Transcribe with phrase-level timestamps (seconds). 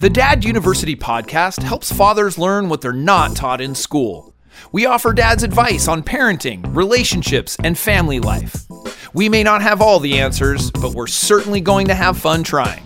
[0.00, 4.32] The Dad University podcast helps fathers learn what they're not taught in school.
[4.70, 8.64] We offer dads advice on parenting, relationships, and family life.
[9.12, 12.84] We may not have all the answers, but we're certainly going to have fun trying.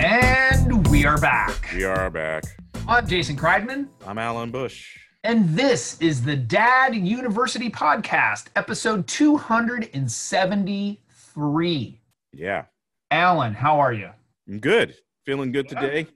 [0.00, 1.70] And we are back.
[1.72, 2.42] We are back.
[2.88, 3.86] I'm Jason Kreidman.
[4.04, 4.98] I'm Alan Bush.
[5.22, 11.99] And this is the Dad University Podcast, episode 273.
[12.32, 12.64] Yeah.
[13.10, 14.10] Alan, how are you?
[14.48, 14.94] I'm good.
[15.26, 15.80] Feeling good Yeah.
[15.80, 16.06] today.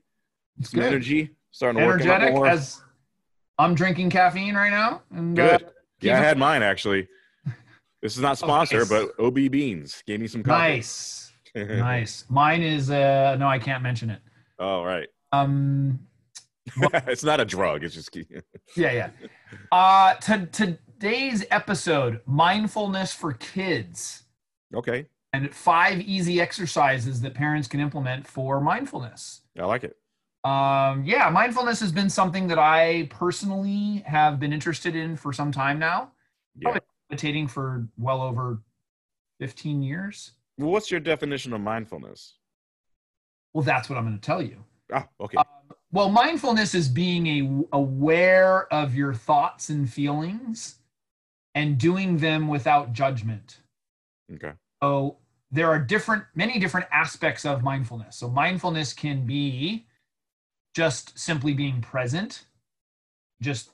[0.59, 0.87] It's Some good.
[0.93, 1.35] energy.
[1.51, 2.47] Starting to work a lot Energetic more.
[2.49, 2.83] as
[3.59, 5.03] I'm drinking caffeine right now.
[5.11, 5.71] And, uh, Good.
[6.01, 7.09] Yeah, I had mine actually.
[8.03, 9.07] This is not sponsored, nice.
[9.17, 10.59] but OB Beans gave me some coffee.
[10.61, 11.33] nice.
[11.57, 12.27] nice.
[12.29, 14.21] Mine is uh no, I can't mention it.
[14.59, 15.09] All right.
[15.33, 16.01] Um
[17.07, 17.83] it's not a drug.
[17.83, 18.15] It's just
[18.77, 19.11] yeah, yeah.
[19.73, 24.25] Uh to today's episode, mindfulness for kids.
[24.75, 25.07] okay.
[25.35, 29.41] And five easy exercises that parents can implement for mindfulness.
[29.59, 29.97] I like it.
[30.45, 35.51] Um, yeah, mindfulness has been something that I personally have been interested in for some
[35.51, 36.13] time now.
[36.57, 36.79] Yeah.
[37.11, 38.61] Meditating for well over
[39.41, 40.33] 15 years.
[40.59, 42.35] Well, what's your definition of mindfulness?
[43.53, 44.63] Well, that's what I'm going to tell you.
[44.93, 45.37] Ah, okay.
[45.37, 45.45] Um,
[45.91, 47.27] well, mindfulness is being
[47.73, 50.77] a, aware of your thoughts and feelings
[51.55, 53.59] and doing them without judgment.
[54.33, 54.53] okay.
[54.83, 55.17] So
[55.55, 58.17] there are different, many different aspects of mindfulness.
[58.17, 59.87] So mindfulness can be
[60.75, 62.47] just simply being present,
[63.41, 63.71] just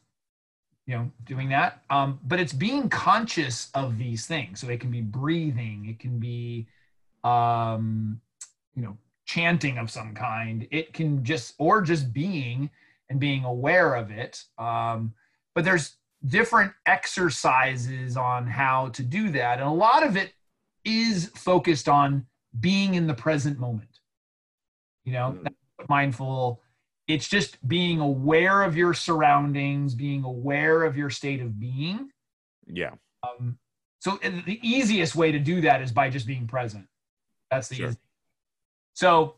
[0.86, 1.82] you know doing that.
[1.88, 4.60] Um, but it's being conscious of these things.
[4.60, 6.66] So it can be breathing, it can be
[7.24, 8.20] um,
[8.74, 10.68] you know chanting of some kind.
[10.70, 12.68] It can just or just being
[13.08, 14.44] and being aware of it.
[14.58, 15.14] Um,
[15.54, 20.34] but there's different exercises on how to do that, and a lot of it
[20.84, 22.26] is focused on
[22.58, 24.00] being in the present moment.
[25.04, 25.54] You know, Mm.
[25.88, 26.62] mindful.
[27.06, 32.10] It's just being aware of your surroundings, being aware of your state of being.
[32.66, 32.94] Yeah.
[33.22, 33.58] Um,
[33.98, 36.88] so the easiest way to do that is by just being present.
[37.50, 37.88] That's the Sure.
[37.88, 37.98] easy.
[38.94, 39.36] So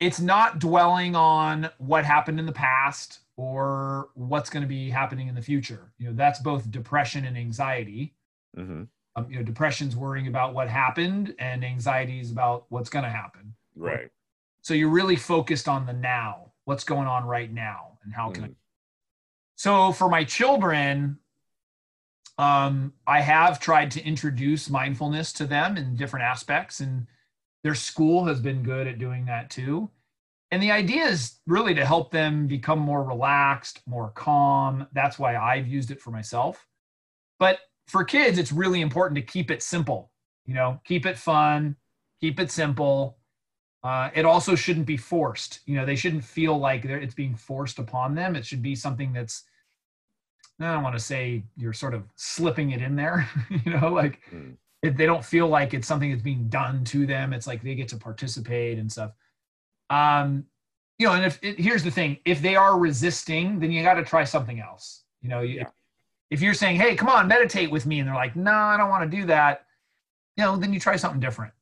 [0.00, 5.28] it's not dwelling on what happened in the past or what's going to be happening
[5.28, 5.92] in the future.
[5.98, 8.14] You know, that's both depression and anxiety
[8.54, 8.84] hmm
[9.18, 13.10] um, you know depression's worrying about what happened and anxiety is about what's going to
[13.10, 14.10] happen Right.
[14.62, 18.44] so you're really focused on the now what's going on right now and how can
[18.44, 18.54] I Mhm.
[19.56, 21.18] so for my children
[22.38, 27.06] um, i have tried to introduce mindfulness to them in different aspects and
[27.64, 29.90] their school has been good at doing that too
[30.50, 35.36] and the idea is really to help them become more relaxed more calm that's why
[35.36, 36.66] i've used it for myself
[37.38, 37.58] but
[37.88, 40.10] for kids it's really important to keep it simple
[40.46, 41.76] you know keep it fun
[42.20, 43.16] keep it simple.
[43.84, 45.60] Uh, it also shouldn't be forced.
[45.66, 48.34] You know they shouldn't feel like they're, it's being forced upon them.
[48.34, 49.44] It should be something that's
[50.60, 53.28] i don't want to say you're sort of slipping it in there
[53.64, 54.56] you know like Mm.
[54.82, 57.74] if they don't feel like it's something that's being done to them it's like they
[57.76, 59.12] get to participate and stuff.
[59.90, 60.44] Um
[60.98, 62.18] you know and if it, here's the thing.
[62.24, 65.04] If they are resisting then you got to try something else.
[65.22, 65.68] You know you, Yeah.
[66.30, 68.90] If you're saying hey come on meditate with me and they're like no i don't
[68.90, 69.64] want to do that
[70.36, 71.52] you know then you try something different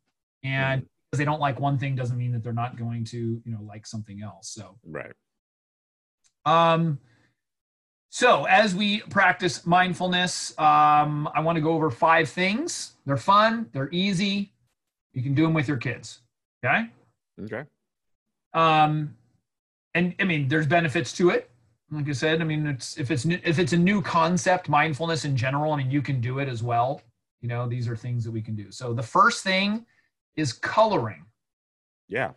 [0.43, 3.53] and because they don't like one thing doesn't mean that they're not going to you
[3.53, 5.13] know like something else so Right.
[6.45, 6.99] um,
[8.09, 12.93] so as we practice mindfulness, um, I want to go over five things.
[13.05, 14.53] They're fun, they're easy.
[15.13, 16.21] You can do them with your kids.
[16.65, 16.89] Okay.
[17.43, 17.65] Okay.
[18.55, 19.15] Um,
[19.93, 21.51] and I mean, there's benefits to it.
[21.91, 25.25] Like I said, I mean, it's if it's new, if it's a new concept, mindfulness
[25.25, 25.73] in general.
[25.73, 27.01] I mean, you can do it as well.
[27.41, 28.71] You know, these are things that we can do.
[28.73, 29.87] So the first thing
[30.35, 31.25] is coloring.
[32.09, 32.33] Yeah.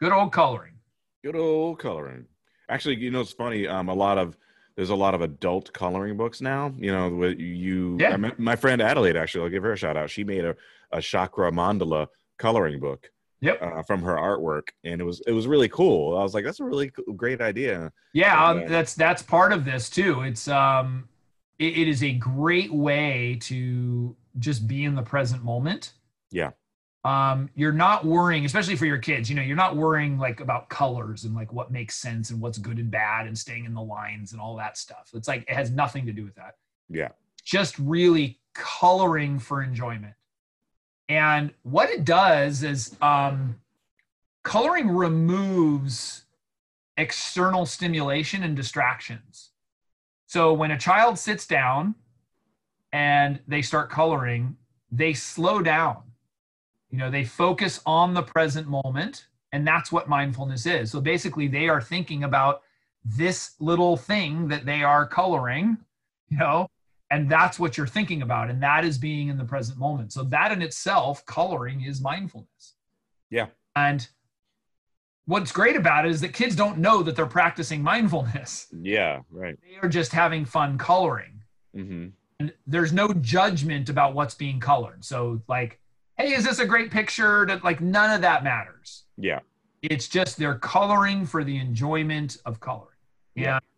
[0.00, 0.74] Good old coloring.
[1.24, 2.26] Good old coloring.
[2.68, 3.66] Actually, you know, it's funny.
[3.66, 4.36] Um, a lot of
[4.76, 6.72] there's a lot of adult coloring books now.
[6.76, 7.96] You know, with you.
[7.98, 8.14] Yeah.
[8.14, 9.16] I my friend Adelaide.
[9.16, 10.08] Actually, I'll give her a shout out.
[10.10, 10.54] She made a
[10.92, 12.06] a chakra mandala
[12.38, 13.10] coloring book
[13.40, 13.62] Yep.
[13.62, 16.16] uh, from her artwork, and it was it was really cool.
[16.16, 17.92] I was like, that's a really great idea.
[18.12, 20.22] Yeah, And, um, uh, that's that's part of this too.
[20.22, 21.08] It's um,
[21.58, 25.92] it, it is a great way to just be in the present moment.
[26.30, 26.50] Yeah.
[27.04, 29.30] Um, you're not worrying, especially for your kids.
[29.30, 32.58] You know, you're not worrying like about colors and like what makes sense and what's
[32.58, 35.10] good and bad and staying in the lines and all that stuff.
[35.14, 36.56] It's like it has nothing to do with that.
[36.88, 37.08] Yeah.
[37.44, 40.14] Just really coloring for enjoyment.
[41.08, 43.60] And what it does is um,
[44.42, 46.24] coloring removes
[46.96, 49.50] external stimulation and distractions.
[50.26, 51.94] So when a child sits down
[52.92, 54.56] and they start coloring,
[54.90, 56.02] they slow down
[56.90, 60.90] You know, they focus on the present moment, and that's what mindfulness is.
[60.90, 62.62] So basically, they are thinking about
[63.04, 65.78] this little thing that they are coloring,
[66.30, 66.68] you know,
[67.10, 68.50] and that's what you're thinking about.
[68.50, 70.12] And that is being in the present moment.
[70.12, 72.74] So that in itself, coloring is mindfulness.
[73.30, 73.46] Yeah.
[73.76, 74.06] And
[75.26, 78.66] what's great about it is that kids don't know that they're practicing mindfulness.
[78.80, 79.56] Yeah, right.
[79.62, 81.42] They are just having fun coloring.
[81.76, 82.08] Mm-hmm.
[82.40, 85.04] And there's no judgment about what's being colored.
[85.04, 85.80] So, like,
[86.16, 87.46] hey, is this a great picture?
[87.46, 89.04] That like none of that matters.
[89.16, 89.40] Yeah.
[89.82, 92.96] It's just they're coloring for the enjoyment of coloring.
[93.34, 93.58] Yeah.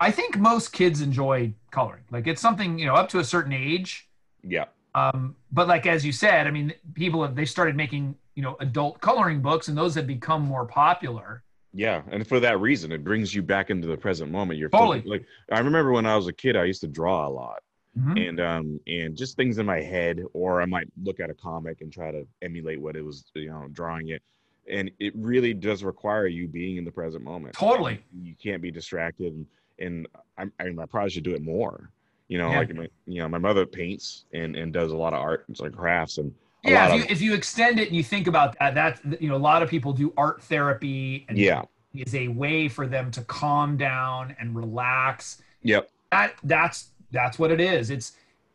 [0.00, 2.04] I think most kids enjoy coloring.
[2.10, 4.08] Like it's something, you know, up to a certain age.
[4.42, 4.64] Yeah.
[4.94, 8.56] Um, but like as you said, I mean, people have they started making, you know,
[8.60, 11.42] adult coloring books and those have become more popular.
[11.72, 14.58] Yeah, and for that reason, it brings you back into the present moment.
[14.58, 15.02] You're Totally.
[15.02, 17.62] like I remember when I was a kid, I used to draw a lot,
[17.96, 18.28] Mhm.
[18.28, 21.80] and um and just things in my head, or I might look at a comic
[21.82, 24.22] and try to emulate what it was, you know, drawing it,
[24.68, 27.54] and it really does require you being in the present moment.
[27.54, 28.00] Totally.
[28.20, 29.46] you can't be distracted, and,
[29.80, 30.06] and
[30.38, 31.90] I, I, mean, I probably should do it more.
[32.28, 32.58] You know, Yeah.
[32.58, 35.58] like my, you know, my mother paints and and does a lot of art and
[35.60, 36.32] like crafts and
[36.62, 39.28] Yeah, if you, of if you extend it and you think about that, that's you
[39.28, 41.62] know, a lot of people do art therapy and yeah,
[41.94, 45.42] is a way for them to calm down and relax.
[45.62, 47.90] yep, That that's that's what it is.
[47.90, 48.12] It's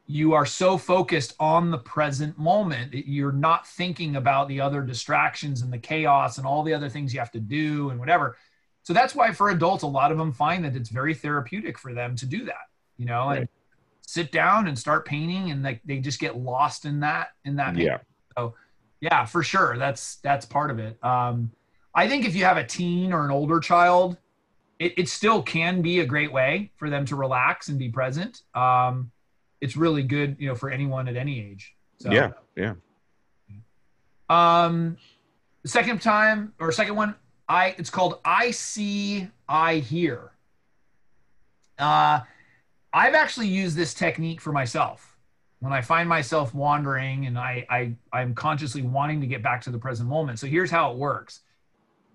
[0.08, 4.84] you are so focused on the present moment that you're not thinking about the other
[4.84, 8.38] distractions and the chaos and all the other things you have to do and whatever.
[8.86, 11.92] So that's why for adults, a lot of them find that it's very therapeutic for
[11.92, 13.50] them to do that, you know, and
[14.06, 17.74] sit down and start painting and like they just get lost in that in that
[17.74, 17.88] painting.
[17.88, 17.98] yeah,
[18.38, 18.54] So
[19.02, 19.76] yeah for sure.
[19.80, 21.04] That's that's part of it.
[21.04, 21.52] Um
[21.96, 24.18] i think if you have a teen or an older child
[24.78, 28.44] it, it still can be a great way for them to relax and be present.
[28.54, 29.10] Um
[29.62, 31.74] it's really good you know for anyone at any age.
[31.98, 32.74] So yeah, yeah.
[34.30, 34.98] um
[35.64, 37.16] the second time or second one
[37.48, 40.32] i it's called i see i hear
[41.80, 42.20] uh
[42.94, 45.18] i've actually used this technique for myself
[45.60, 49.70] when i find myself wandering and i i i'm consciously wanting to get back to
[49.70, 51.42] the present moment so here's how it works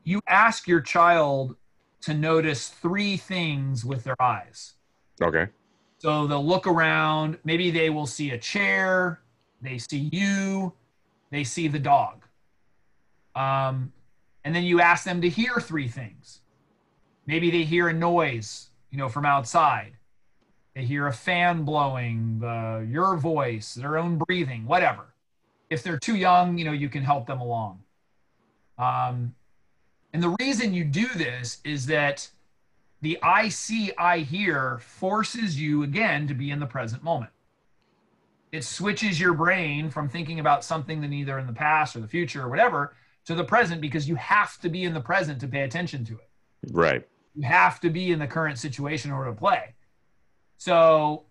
[0.04, 1.54] you ask your child
[2.00, 4.74] to notice three things with their eyes
[5.22, 5.48] Okay.
[5.98, 7.36] so they'll look around.
[7.44, 9.20] Maybe they will see a chair.
[9.60, 10.72] They see you.
[11.30, 12.24] They see the dog.
[13.36, 13.92] Um,
[14.44, 16.40] and then you ask them to hear three things.
[17.26, 19.92] Maybe they hear a noise, you know, from outside.
[20.74, 25.14] They hear a fan blowing, the your voice, their own breathing, whatever.
[25.68, 27.82] If they're too young, you know, you can help them along.
[28.78, 29.34] Um,
[30.12, 32.28] and the reason you do this is that
[33.02, 37.32] the I see, I hear forces you again to be in the present moment.
[38.52, 42.08] It switches your brain from thinking about something that either in the past or the
[42.08, 42.94] future or whatever
[43.26, 46.14] to the present because you have to be in the present to pay attention to
[46.14, 46.28] it.
[46.72, 47.06] Right.
[47.34, 49.74] You have to be in the current situation in order to play.
[50.56, 51.24] So,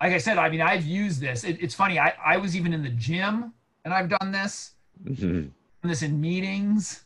[0.00, 1.44] like I said, I mean, I've used this.
[1.44, 1.98] It, it's funny.
[1.98, 3.52] I, I was even in the gym
[3.84, 4.72] and I've done this.
[5.04, 5.50] Mhm.
[5.82, 7.04] Done this in meetings.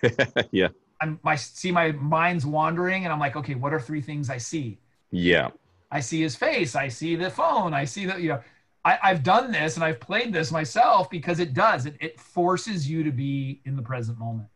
[0.50, 0.68] yeah.
[1.00, 4.38] I'm I see my mind's wandering and I'm like, okay, what are three things I
[4.38, 4.78] see?
[5.10, 5.50] Yeah.
[5.90, 6.74] I see his face.
[6.74, 7.72] I see the phone.
[7.72, 8.40] I see the, you know,
[8.88, 11.84] I, I've done this and I've played this myself because it does.
[11.84, 14.48] It, it forces you to be in the present moment.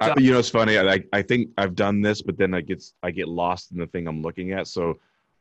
[0.00, 0.78] I, you know, it's funny.
[0.78, 3.86] I I think I've done this, but then I get I get lost in the
[3.86, 4.68] thing I'm looking at.
[4.68, 4.98] So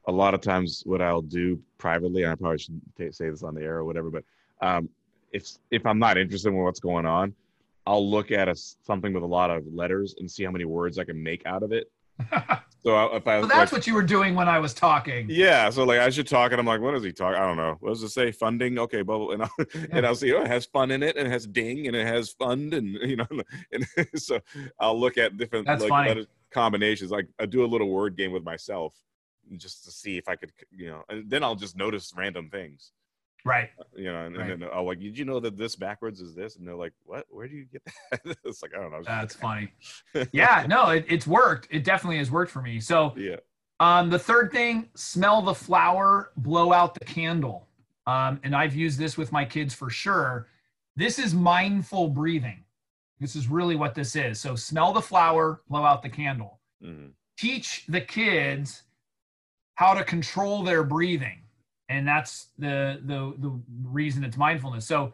[0.07, 3.53] a lot of times, what I'll do privately, and I probably shouldn't say this on
[3.55, 4.23] the air or whatever, but
[4.61, 4.89] um,
[5.31, 7.33] if if I'm not interested in what's going on,
[7.85, 10.97] I'll look at a, something with a lot of letters and see how many words
[10.97, 11.89] I can make out of it.
[12.87, 15.27] So I, if I so that's like, what you were doing when I was talking.
[15.29, 17.37] yeah, so like I should talk, and I'm like, what is he talking?
[17.37, 17.75] I don't know.
[17.81, 18.31] What does it say?
[18.31, 18.79] Funding?
[18.79, 19.51] Okay, bubble, and I'll,
[19.91, 20.33] and I'll see.
[20.33, 22.87] Oh, it has fun in it, and it has ding, and it has fund, and
[23.01, 23.27] you know,
[23.73, 24.39] and so
[24.79, 27.11] I'll look at different That's like combinations.
[27.11, 28.95] Like I do a little word game with myself,
[29.57, 32.93] just to see if I could, you know, and then I'll just notice random things,
[33.45, 33.69] Right.
[33.95, 34.51] you know, and, Right.
[34.51, 36.57] and then I'll like, did you know that this backwards is this?
[36.57, 37.25] And they're like, what?
[37.29, 38.37] Where do you get that?
[38.45, 39.03] it's like I don't know.
[39.03, 39.71] That's funny.
[40.31, 41.67] Yeah, no, it, it's worked.
[41.71, 42.79] It definitely has worked for me.
[42.79, 43.37] So yeah.
[43.79, 47.67] Um, the third thing, smell the flower, blow out the candle.
[48.07, 50.47] Um, and I've used this with my kids for sure.
[50.95, 52.63] This is mindful breathing.
[53.19, 54.39] This is really what this is.
[54.41, 56.59] So smell the flower, blow out the candle.
[56.83, 57.11] Mhm.
[57.37, 58.83] Teach the kids
[59.75, 61.43] how to control their breathing.
[61.89, 64.85] And that's the the the reason it's mindfulness.
[64.85, 65.13] So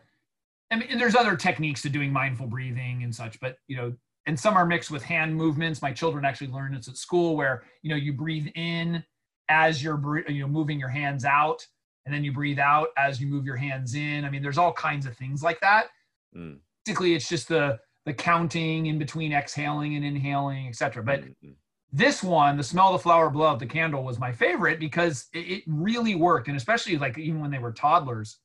[0.71, 3.93] I mean, and there's other techniques to doing mindful breathing and such, but you know,
[4.25, 5.81] and some are mixed with hand movements.
[5.81, 9.03] My children actually learn this at school, where you know you breathe in
[9.49, 11.65] as you're you know moving your hands out,
[12.05, 14.25] and then you breathe out as you move your hands in.
[14.25, 15.87] I mean, there's all kinds of things like that.
[16.35, 16.57] Mm.
[16.85, 21.03] Basically, it's just the the counting in between exhaling and inhaling, etc.
[21.03, 21.53] But Mm, mm.
[21.95, 25.27] This one, the smell of the flower, blow out the candle, was my favorite because
[25.31, 28.39] it, it really worked, and especially like even when they were toddlers,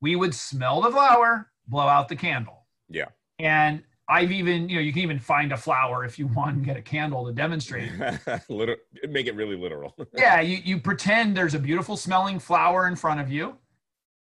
[0.00, 2.64] we would smell the flower, blow out the candle.
[2.88, 3.06] Yeah.
[3.40, 6.64] And I've even, you know, you can even find a flower if you want and
[6.64, 7.90] get a candle to demonstrate.
[8.48, 9.96] Liter- make it really literal.
[10.16, 13.56] yeah, you, you pretend there's a beautiful smelling flower in front of you,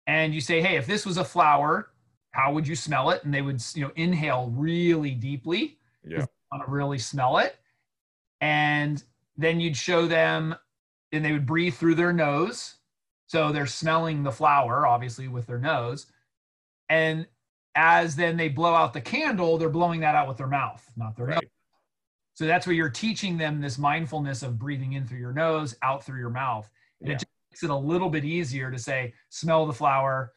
[0.08, 1.90] and you say, hey, if this was a flower,
[2.32, 3.22] how would you smell it?
[3.22, 6.26] And they would, you know, inhale really deeply yeah.
[6.50, 7.56] want to really smell it.
[8.40, 9.02] And
[9.36, 10.54] then you'd show them,
[11.12, 12.76] and they would breathe through their nose.
[13.26, 16.06] So they're smelling the flower, obviously, with their nose.
[16.88, 17.26] And
[17.74, 21.16] as then they blow out the candle, they're blowing that out with their mouth, not
[21.16, 21.40] their nose.
[22.34, 26.04] So that's where you're teaching them this mindfulness of breathing in through your nose, out
[26.04, 26.70] through your mouth.
[27.00, 27.14] And Yeah.
[27.14, 30.32] it just makes it a little bit easier to say, smell the flower,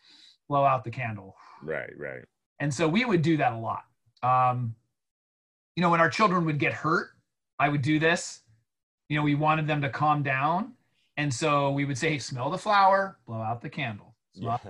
[0.49, 1.35] blow out the candle.
[1.63, 1.91] Right.
[1.97, 2.25] Right.
[2.59, 3.85] And so we would do that a lot.
[4.23, 4.75] Um,
[5.75, 7.11] you know, when our children would get hurt,
[7.61, 8.41] I would do this.
[9.09, 10.73] You know, we wanted them to calm down.
[11.17, 14.15] And so we would say, smell the flower, blow out the candle.
[14.33, 14.57] Yeah.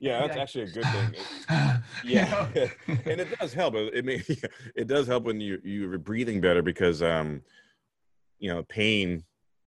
[0.00, 0.20] Yeah.
[0.20, 0.42] That's Yeah.
[0.42, 1.14] actually a good thing.
[2.04, 2.46] Yeah
[2.86, 4.22] and it does help it, may,
[4.76, 7.42] it does help when you you're breathing better because um
[8.38, 9.24] you know pain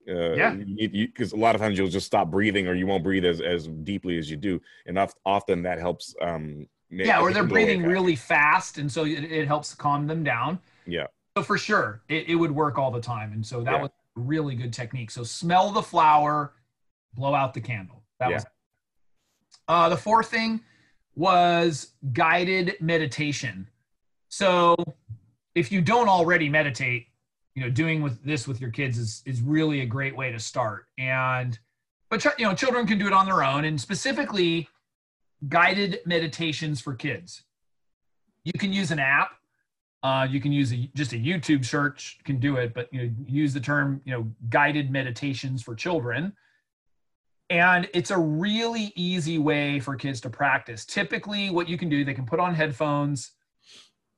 [0.09, 0.55] uh Yeah.
[0.55, 3.67] because a lot of times you'll just stop breathing or you won't breathe as, as
[3.67, 7.55] deeply as you do and oft, often that helps um yeah, or they're them go
[7.55, 8.77] away breathing really fast.
[8.79, 10.57] And so it, it helps calm them down.
[10.87, 13.33] yeah So for sure, it, it would work all the time.
[13.33, 13.81] And so that Yeah.
[13.81, 15.11] was a really good technique.
[15.11, 16.53] So smell the flower,
[17.13, 18.03] blow out the candle.
[18.19, 18.35] That Yeah.
[18.35, 18.45] was
[19.67, 20.61] uh, the fourth thing
[21.15, 23.67] was guided meditation.
[24.29, 24.75] So
[25.55, 27.07] if you don't already meditate,
[27.55, 30.39] you know, doing with this with your kids is is really a great way to
[30.39, 30.87] start.
[30.97, 31.57] And
[32.09, 34.69] but you know, children can do it on their own, and specifically
[35.49, 37.43] guided meditations for kids.
[38.43, 39.31] You can use an app.
[40.05, 43.11] Uh, you can use a, just a YouTube search can do it, but you know,
[43.25, 46.31] use the term you know guided meditations for children.
[47.49, 50.85] And it's a really easy way for kids to practice.
[50.85, 53.31] Typically, what you can do, they can put on headphones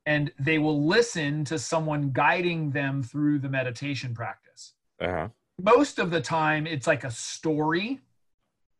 [0.05, 4.73] and they will listen to someone guiding them through the meditation practice.
[4.99, 5.29] uh-huh
[5.61, 8.01] Most of the time, it's like a story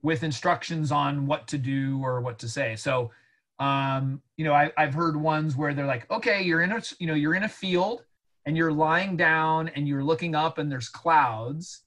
[0.02, 2.76] with instructions on what to do or what to say.
[2.76, 3.12] So,
[3.60, 7.08] um, you know, I, I've heard ones where they're like, okay, you're in a, you
[7.08, 8.04] know, you're in a field
[8.46, 11.84] and you're lying down and you're looking up and there's clouds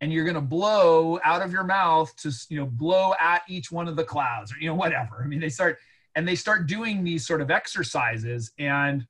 [0.00, 3.72] and you're going to blow out of your mouth to, you know, blow at each
[3.72, 5.22] one of the clouds or, you know, whatever.
[5.24, 5.78] I mean, they start,
[6.14, 9.06] and they start doing these sort of exercises and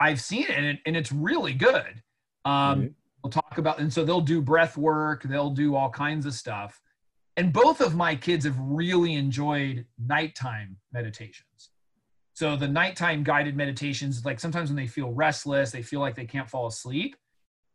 [0.00, 2.02] I've seen it and, it, and it's really good.
[2.44, 2.94] Um, Mhm.
[3.22, 6.78] We'll talk about, and so they'll do breath work, they'll do all kinds of stuff.
[7.36, 11.70] And both of my kids have really enjoyed nighttime meditations.
[12.34, 16.26] So the nighttime guided meditations, like sometimes when they feel restless, they feel like they
[16.26, 17.16] can't fall asleep,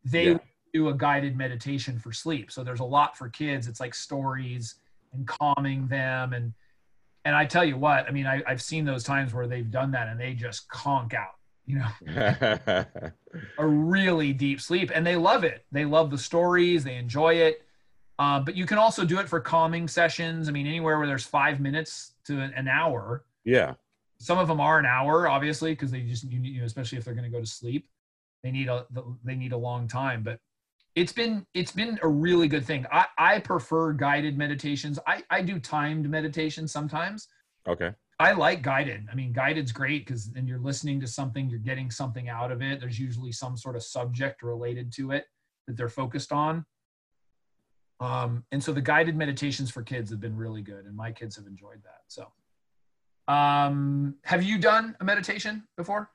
[0.04, 0.38] they Yeah.
[0.74, 2.52] do a guided meditation for sleep.
[2.52, 3.68] So there's a lot for kids.
[3.68, 4.76] It's like stories
[5.14, 6.54] and calming them and
[7.26, 9.92] and I tell you what, I mean, I, I've seen those times where they've done
[9.92, 11.36] that and they just conk out,
[11.66, 11.88] you know,
[13.58, 15.66] a really deep sleep and they love it.
[15.72, 17.62] They love the stories, they enjoy it.
[18.20, 20.50] Uh, but you can also do it for calming sessions.
[20.50, 23.24] I mean, anywhere where there's five minutes to an, an hour.
[23.46, 23.74] yeah
[24.20, 27.06] Some of them are an hour, obviously, because they just, you, you know, especially if
[27.06, 27.88] they're going to go to sleep,
[28.44, 28.86] they need a
[29.24, 30.22] they need a long time.
[30.22, 30.40] But
[30.96, 32.86] it's been it's been a really good thing.
[32.92, 35.00] I I prefer guided meditations.
[35.08, 37.28] I I do timed meditation sometimes.
[37.68, 39.08] okay I like guided.
[39.10, 42.62] I mean, guided's great because then you're listening to something, you're getting something out of
[42.62, 42.82] it.
[42.82, 45.24] There's usually some sort of subject related to it
[45.68, 46.66] that they're focused on.
[48.00, 51.36] Um, and so the guided meditations for kids have been really good, and my kids
[51.36, 52.02] have enjoyed that.
[52.08, 52.32] So,
[53.28, 56.10] um, have you done a meditation before?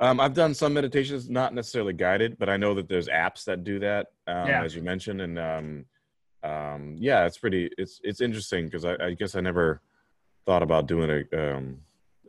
[0.00, 3.64] Um, I've done some meditations, not necessarily guided, but I know that there's apps that
[3.64, 4.62] do that, um, Yeah.
[4.62, 5.84] as you mentioned, and um,
[6.44, 7.70] um, yeah, it's pretty.
[7.78, 9.80] It's it's interesting because I, I guess I never
[10.46, 11.78] thought about doing a, um,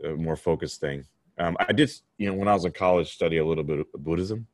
[0.04, 1.06] a more focused thing.
[1.38, 3.86] Um, I did, you know, when I was in college, study a little bit of
[4.04, 4.48] Buddhism,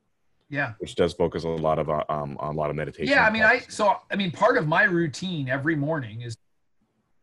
[0.50, 0.74] Yeah.
[0.78, 3.08] which does focus a lot of uh, um, on a lot of meditation.
[3.08, 6.36] Yeah, I mean, I so I mean, part of my routine every morning is,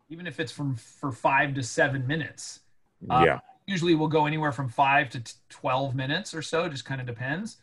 [0.08, 2.60] even if it's from for five to seven minutes,
[3.08, 6.84] uh, yeah, usually we'll go anywhere from five to t- 12 minutes or so just
[6.84, 7.58] kind of depends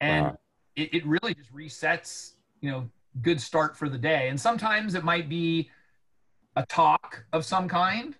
[0.00, 0.38] and Wow.
[0.76, 2.90] it, it really just resets you know
[3.22, 5.70] good start for the day and sometimes it might be
[6.56, 8.16] a talk of some kind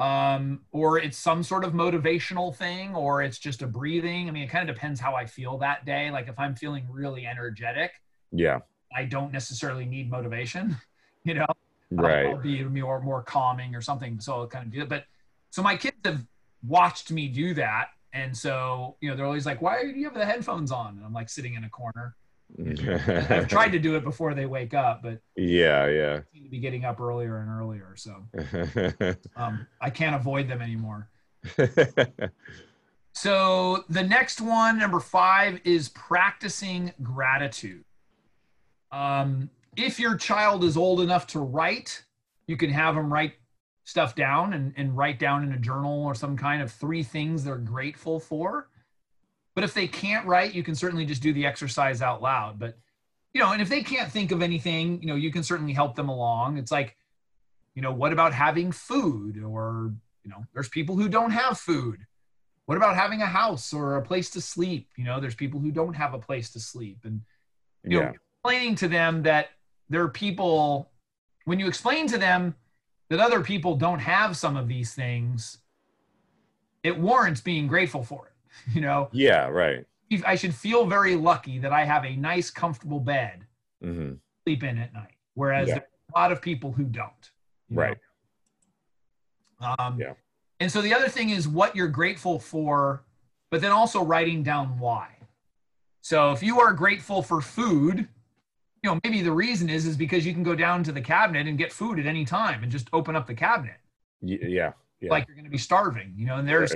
[0.00, 4.42] um, or it's some sort of motivational thing or it's just a breathing i mean
[4.42, 7.92] it kind of depends how i feel that day like if i'm feeling really energetic
[8.32, 8.58] yeah,
[8.94, 10.76] i don't necessarily need motivation
[11.24, 11.46] you know
[11.90, 12.26] right.
[12.26, 14.20] I'll be more more calming or something.
[14.20, 14.88] So I'll kind of do it.
[14.88, 15.04] But
[15.50, 16.24] so my kids have
[16.66, 17.88] watched me do that.
[18.12, 20.96] And so, you know, they're always like, why do you have the headphones on?
[20.96, 22.16] And I'm like sitting in a corner.
[22.58, 26.20] I've tried to do it before they wake up, but yeah, yeah.
[26.32, 27.94] seem to be getting up earlier and earlier.
[27.96, 28.22] So
[29.36, 31.08] um, I can't avoid them anymore.
[33.16, 37.82] So the next one, number five, is practicing gratitude.
[38.92, 42.04] Um, if your child is old enough to write,
[42.46, 43.32] you can have them write
[43.84, 47.42] stuff down and, and write down in a journal or some kind of three things
[47.42, 48.68] they're grateful for.
[49.56, 52.58] But if they can't write, you can certainly just do the exercise out loud.
[52.58, 52.76] But,
[53.32, 55.96] you know, and if they can't think of anything, you know, you can certainly help
[55.96, 56.58] them along.
[56.58, 56.94] It's like,
[57.74, 59.42] you know, what about having food?
[59.42, 62.00] Or, you know, there's people who don't have food.
[62.66, 64.90] What about having a house or a place to sleep?
[64.96, 66.98] You know, there's people who don't have a place to sleep.
[67.04, 67.22] And,
[67.82, 68.04] you yeah.
[68.04, 68.12] know,
[68.44, 69.48] explaining to them that
[69.88, 70.90] there are people,
[71.46, 72.54] when you explain to them
[73.08, 75.58] that other people don't have some of these things,
[76.82, 78.32] it warrants being grateful for it.
[78.74, 79.84] You know, Yeah, right.
[80.24, 83.46] I should feel very lucky that I have a nice, comfortable bed
[83.82, 85.74] hmm to sleep in at night, whereas Yeah.
[85.74, 87.30] there are a lot of people who don't.
[87.70, 87.98] Right.
[89.60, 90.14] Um, Yeah.
[90.60, 93.04] And so the other thing is what you're grateful for,
[93.50, 95.08] but then also writing down why.
[96.00, 98.08] So if you are grateful for food,
[98.82, 101.48] you know maybe the reason is is because you can go down to the cabinet
[101.48, 103.80] and get food at any time and just open up the cabinet
[104.20, 104.72] yeah.
[105.00, 105.10] Yeah.
[105.10, 106.14] like you're going to be starving.
[106.16, 106.72] You know, and there's.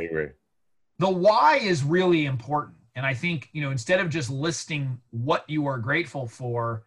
[1.01, 2.77] The why is really important.
[2.95, 6.85] And I think, you know, instead of just listing what you are grateful for,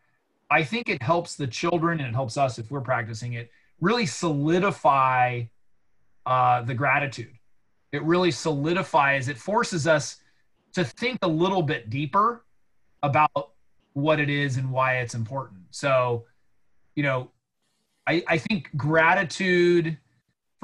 [0.51, 3.49] I think it helps the children and it helps us if we're practicing it
[3.81, 5.41] really solidify
[6.27, 7.33] uh, the gratitude.
[7.91, 10.17] It really solidifies, it forces us
[10.73, 12.45] to think a little bit deeper
[13.01, 13.49] about
[13.93, 15.61] what it is and why it's important.
[15.71, 16.25] So,
[16.95, 17.31] you know,
[18.07, 19.97] I, I think gratitude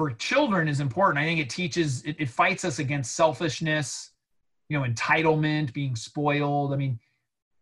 [0.00, 1.18] for children is important.
[1.22, 4.12] I think it teaches, it, it fights us against selfishness,
[4.70, 6.72] you know, entitlement, being spoiled.
[6.72, 6.98] I mean,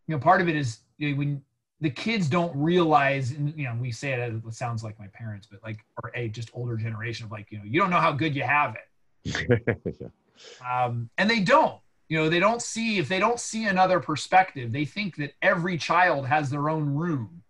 [0.07, 1.43] you know, part of it is you know, when
[1.81, 5.49] the kids don't realize, and you know, we say it, it sounds like my parents,
[5.51, 8.13] but like, or a just older generation of like, you know, you don't know how
[8.13, 8.77] good you have
[9.25, 9.61] it.
[10.01, 10.85] yeah.
[10.87, 14.71] Um, and they don't, you know, they don't see, if they don't see another perspective,
[14.71, 17.43] they think that every child has their own room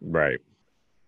[0.00, 0.38] Right.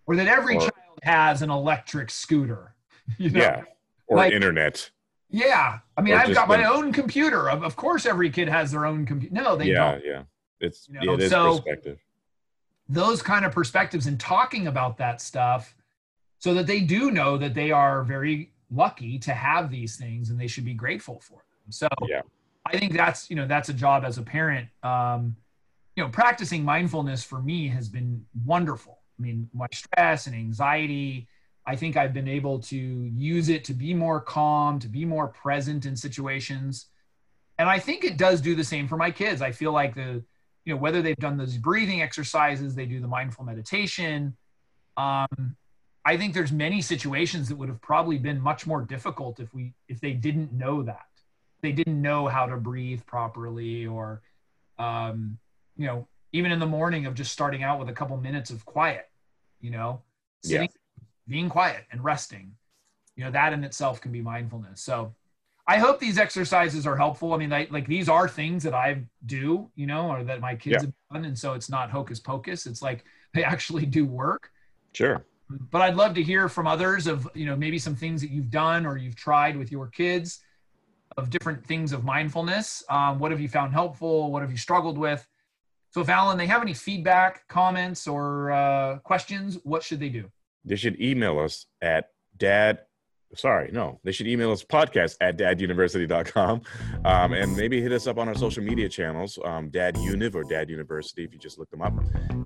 [0.05, 2.73] or that every Or- child has an electric scooter.
[3.17, 3.39] You know?
[3.39, 3.63] Yeah.
[4.07, 4.89] Or Like- internet.
[5.29, 5.79] Yeah.
[5.97, 7.49] I mean, Or I've got my the- own computer.
[7.49, 9.33] Of, of course, every kid has their own computer.
[9.33, 9.91] No, they yeah.
[9.91, 10.05] don't.
[10.05, 10.23] Yeah.
[10.59, 11.99] It's You yeah, know, it is so- perspective.
[12.87, 15.75] Those kind of perspectives and talking about that stuff
[16.39, 20.39] so that they do know that they are very lucky to have these things and
[20.39, 21.71] they should be grateful for them.
[21.71, 22.21] So Yeah.
[22.65, 24.69] I think that's, you know, that's a job as a parent.
[24.83, 25.35] Um,
[25.95, 28.99] you know, practicing mindfulness for me has been wonderful.
[29.17, 31.27] I mean, my stress and anxiety,
[31.67, 35.27] I think I've been able to use it to be more calm, to be more
[35.27, 36.87] present in situations.
[37.57, 39.41] And I think it does do the same for my kids.
[39.41, 40.23] I feel like the,
[40.65, 44.35] you know, whether they've done those breathing exercises, they do the mindful meditation.
[44.97, 45.55] Um,
[46.05, 49.73] I think there's many situations that would have probably been much more difficult if we
[49.87, 51.07] if they didn't know that.
[51.61, 54.21] They didn't know how to breathe properly or
[54.77, 55.39] um,
[55.77, 58.65] you know, even in the morning of just starting out with a couple minutes of
[58.65, 59.09] quiet,
[59.61, 60.01] you know,
[60.43, 60.67] Yeah.
[61.27, 62.55] Being quiet and resting.
[63.15, 64.81] You know, that in itself can be mindfulness.
[64.81, 65.13] So
[65.67, 67.33] I hope these exercises are helpful.
[67.33, 70.55] I mean, like, like these are things that I do, you know, or that my
[70.55, 70.81] kids Yeah.
[70.81, 71.25] have done.
[71.25, 72.65] And so it's not hocus pocus.
[72.67, 74.51] It's like they actually do work.
[74.93, 75.25] Sure.
[75.49, 78.49] But I'd love to hear from others of, you know, maybe some things that you've
[78.49, 80.41] done or you've tried with your kids
[81.17, 82.83] of different things of mindfulness.
[82.89, 84.31] Um, what have you found helpful?
[84.31, 85.25] What have you struggled with?
[85.91, 90.29] So if Alan, they have any feedback, comments, or uh, questions, what should they do?
[90.65, 92.79] They should email us at dad.
[93.35, 93.99] Sorry, no.
[94.03, 96.61] They should email us podcast at daduniversity.com
[97.05, 100.43] um, and maybe hit us up on our social media channels, um, Dad Univ or
[100.43, 101.93] Dad University, if you just look them up.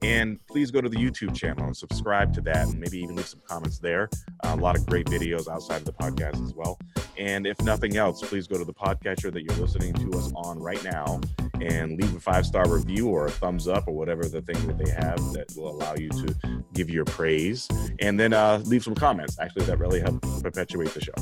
[0.01, 3.27] And please go to the YouTube channel and subscribe to that and maybe even leave
[3.27, 4.09] some comments there.
[4.43, 6.79] Uh, a lot of great videos outside of the podcast as well.
[7.17, 10.57] And if nothing else, please go to the podcatcher that you're listening to us on
[10.57, 11.21] right now
[11.61, 14.77] and leave a five star review or a thumbs up or whatever the thing that
[14.77, 16.35] they have that will allow you to
[16.73, 17.67] give your praise.
[17.99, 19.39] And then uh, leave some comments.
[19.39, 21.13] Actually, that really helps perpetuate the show.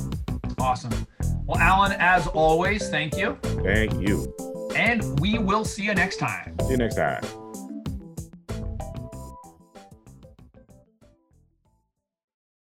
[0.58, 1.06] Awesome.
[1.46, 3.38] Well, Alan, as always, thank you.
[3.62, 4.34] Thank you.
[4.76, 6.54] And we will see you next time.
[6.62, 7.22] See you next time.